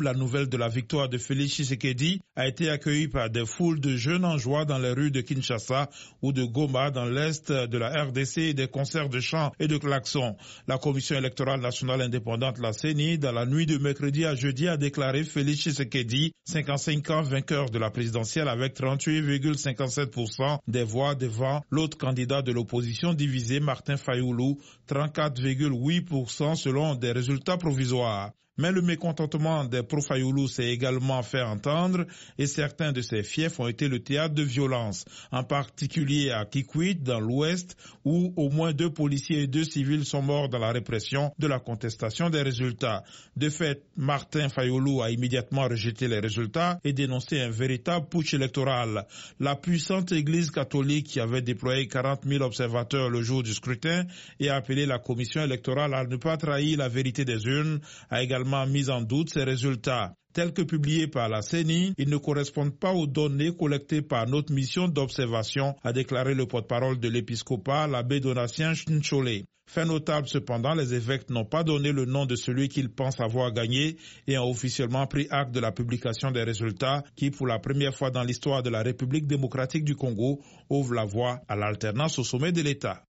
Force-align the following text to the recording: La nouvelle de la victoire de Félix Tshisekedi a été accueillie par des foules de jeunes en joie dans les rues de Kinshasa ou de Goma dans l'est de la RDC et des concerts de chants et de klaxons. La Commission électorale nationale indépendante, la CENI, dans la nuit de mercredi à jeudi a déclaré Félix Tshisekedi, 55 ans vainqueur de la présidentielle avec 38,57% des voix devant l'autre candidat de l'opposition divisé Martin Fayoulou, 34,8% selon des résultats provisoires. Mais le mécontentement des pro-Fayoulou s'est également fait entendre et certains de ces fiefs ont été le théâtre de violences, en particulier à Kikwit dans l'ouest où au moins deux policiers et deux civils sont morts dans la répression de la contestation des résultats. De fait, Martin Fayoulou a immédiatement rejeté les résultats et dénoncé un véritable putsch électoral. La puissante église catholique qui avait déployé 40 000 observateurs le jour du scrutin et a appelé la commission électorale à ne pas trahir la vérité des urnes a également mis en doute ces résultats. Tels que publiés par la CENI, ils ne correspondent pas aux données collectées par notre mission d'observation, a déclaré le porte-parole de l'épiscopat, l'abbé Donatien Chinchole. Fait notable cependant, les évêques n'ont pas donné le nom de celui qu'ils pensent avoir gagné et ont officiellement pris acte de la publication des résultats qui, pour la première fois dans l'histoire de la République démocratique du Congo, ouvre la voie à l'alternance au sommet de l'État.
La 0.00 0.14
nouvelle 0.14 0.48
de 0.48 0.56
la 0.56 0.68
victoire 0.68 1.08
de 1.08 1.18
Félix 1.18 1.54
Tshisekedi 1.54 2.20
a 2.36 2.46
été 2.46 2.70
accueillie 2.70 3.08
par 3.08 3.30
des 3.30 3.44
foules 3.44 3.80
de 3.80 3.96
jeunes 3.96 4.24
en 4.24 4.38
joie 4.38 4.64
dans 4.64 4.78
les 4.78 4.92
rues 4.92 5.10
de 5.10 5.20
Kinshasa 5.22 5.90
ou 6.22 6.32
de 6.32 6.44
Goma 6.44 6.92
dans 6.92 7.04
l'est 7.06 7.50
de 7.50 7.78
la 7.78 8.04
RDC 8.04 8.38
et 8.38 8.54
des 8.54 8.68
concerts 8.68 9.08
de 9.08 9.18
chants 9.18 9.50
et 9.58 9.66
de 9.66 9.76
klaxons. 9.76 10.36
La 10.68 10.78
Commission 10.78 11.16
électorale 11.16 11.60
nationale 11.60 12.00
indépendante, 12.02 12.60
la 12.60 12.72
CENI, 12.72 13.18
dans 13.18 13.32
la 13.32 13.44
nuit 13.44 13.66
de 13.66 13.76
mercredi 13.76 14.24
à 14.24 14.36
jeudi 14.36 14.68
a 14.68 14.76
déclaré 14.76 15.24
Félix 15.24 15.62
Tshisekedi, 15.62 16.30
55 16.44 17.10
ans 17.10 17.22
vainqueur 17.22 17.68
de 17.68 17.80
la 17.80 17.90
présidentielle 17.90 18.46
avec 18.46 18.76
38,57% 18.78 20.58
des 20.68 20.84
voix 20.84 21.16
devant 21.16 21.60
l'autre 21.72 21.98
candidat 21.98 22.42
de 22.42 22.52
l'opposition 22.52 23.14
divisé 23.14 23.58
Martin 23.58 23.96
Fayoulou, 23.96 24.60
34,8% 24.88 26.54
selon 26.54 26.94
des 26.94 27.10
résultats 27.10 27.56
provisoires. 27.56 28.30
Mais 28.58 28.72
le 28.72 28.82
mécontentement 28.82 29.64
des 29.64 29.82
pro-Fayoulou 29.82 30.48
s'est 30.48 30.68
également 30.68 31.22
fait 31.22 31.42
entendre 31.42 32.04
et 32.38 32.46
certains 32.46 32.92
de 32.92 33.00
ces 33.00 33.22
fiefs 33.22 33.58
ont 33.60 33.68
été 33.68 33.88
le 33.88 34.00
théâtre 34.00 34.34
de 34.34 34.42
violences, 34.42 35.04
en 35.30 35.44
particulier 35.44 36.30
à 36.30 36.44
Kikwit 36.44 37.02
dans 37.02 37.20
l'ouest 37.20 37.76
où 38.04 38.32
au 38.36 38.50
moins 38.50 38.72
deux 38.72 38.90
policiers 38.90 39.42
et 39.42 39.46
deux 39.46 39.64
civils 39.64 40.04
sont 40.04 40.22
morts 40.22 40.48
dans 40.48 40.58
la 40.58 40.72
répression 40.72 41.32
de 41.38 41.46
la 41.46 41.60
contestation 41.60 42.30
des 42.30 42.42
résultats. 42.42 43.04
De 43.36 43.48
fait, 43.48 43.84
Martin 43.96 44.48
Fayoulou 44.48 45.02
a 45.02 45.10
immédiatement 45.10 45.68
rejeté 45.68 46.08
les 46.08 46.18
résultats 46.18 46.80
et 46.84 46.92
dénoncé 46.92 47.40
un 47.40 47.50
véritable 47.50 48.08
putsch 48.08 48.34
électoral. 48.34 49.06
La 49.38 49.54
puissante 49.54 50.10
église 50.12 50.50
catholique 50.50 51.06
qui 51.06 51.20
avait 51.20 51.42
déployé 51.42 51.86
40 51.86 52.24
000 52.26 52.42
observateurs 52.42 53.08
le 53.08 53.22
jour 53.22 53.42
du 53.42 53.54
scrutin 53.54 54.04
et 54.40 54.48
a 54.50 54.56
appelé 54.56 54.84
la 54.86 54.98
commission 54.98 55.42
électorale 55.42 55.94
à 55.94 56.04
ne 56.04 56.16
pas 56.16 56.36
trahir 56.36 56.78
la 56.78 56.88
vérité 56.88 57.24
des 57.24 57.44
urnes 57.46 57.80
a 58.10 58.22
également 58.48 58.66
mis 58.66 58.88
en 58.90 59.02
doute 59.02 59.30
ces 59.30 59.44
résultats. 59.44 60.14
Tels 60.32 60.52
que 60.52 60.62
publiés 60.62 61.06
par 61.08 61.28
la 61.28 61.42
CENI, 61.42 61.92
ils 61.98 62.08
ne 62.08 62.16
correspondent 62.16 62.78
pas 62.78 62.92
aux 62.92 63.06
données 63.06 63.54
collectées 63.56 64.02
par 64.02 64.26
notre 64.26 64.52
mission 64.52 64.88
d'observation, 64.88 65.74
a 65.82 65.92
déclaré 65.92 66.34
le 66.34 66.46
porte-parole 66.46 66.98
de 67.00 67.08
l'épiscopat, 67.08 67.86
l'abbé 67.86 68.20
Donatien 68.20 68.74
Chinchole. 68.74 69.42
Fait 69.66 69.84
notable 69.84 70.28
cependant, 70.28 70.74
les 70.74 70.94
évêques 70.94 71.28
n'ont 71.28 71.44
pas 71.44 71.62
donné 71.62 71.92
le 71.92 72.06
nom 72.06 72.24
de 72.24 72.36
celui 72.36 72.68
qu'ils 72.70 72.88
pensent 72.90 73.20
avoir 73.20 73.52
gagné 73.52 73.96
et 74.26 74.38
ont 74.38 74.48
officiellement 74.50 75.06
pris 75.06 75.26
acte 75.30 75.52
de 75.52 75.60
la 75.60 75.72
publication 75.72 76.30
des 76.30 76.42
résultats 76.42 77.02
qui, 77.16 77.30
pour 77.30 77.46
la 77.46 77.58
première 77.58 77.94
fois 77.94 78.10
dans 78.10 78.22
l'histoire 78.22 78.62
de 78.62 78.70
la 78.70 78.82
République 78.82 79.26
démocratique 79.26 79.84
du 79.84 79.94
Congo, 79.94 80.40
ouvre 80.70 80.94
la 80.94 81.04
voie 81.04 81.40
à 81.48 81.56
l'alternance 81.56 82.18
au 82.18 82.24
sommet 82.24 82.52
de 82.52 82.62
l'État. 82.62 83.02